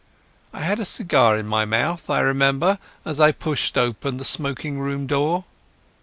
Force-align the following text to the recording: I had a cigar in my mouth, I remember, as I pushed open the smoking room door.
I 0.51 0.61
had 0.63 0.79
a 0.79 0.83
cigar 0.83 1.37
in 1.37 1.45
my 1.45 1.63
mouth, 1.63 2.09
I 2.09 2.21
remember, 2.21 2.79
as 3.05 3.21
I 3.21 3.31
pushed 3.31 3.77
open 3.77 4.17
the 4.17 4.23
smoking 4.23 4.79
room 4.79 5.05
door. 5.05 5.43